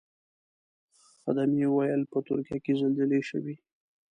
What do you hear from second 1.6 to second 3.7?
ویل په ترکیه کې زلزلې شوې.